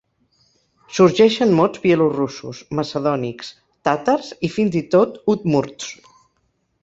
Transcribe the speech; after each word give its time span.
Sorgeixen 0.99 1.51
mots 1.59 1.81
bielorussos, 1.83 2.61
macedònics, 2.79 3.51
tàtars 3.89 4.31
i 4.49 4.53
fins 4.57 4.79
i 4.83 4.83
tot 4.95 5.21
udmurts. 5.35 5.93